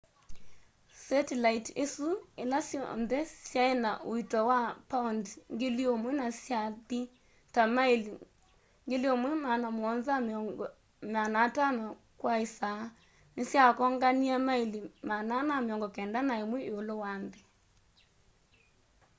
[1.05, 2.09] setilaiti isu
[2.41, 3.19] ĩla syonthe
[3.49, 6.99] syaĩna ũĩto wa paondĩ 1,000 na syathi
[7.53, 8.11] ta maili
[8.89, 11.85] 17,500
[12.19, 12.81] kwa ĩsaa
[13.35, 17.43] nĩsyakonganie maili 491 ĩũlũ wa nthĩ